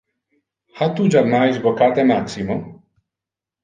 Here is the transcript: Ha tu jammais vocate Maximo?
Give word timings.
Ha 0.79 0.87
tu 0.95 1.05
jammais 1.17 1.63
vocate 1.69 2.09
Maximo? 2.17 2.61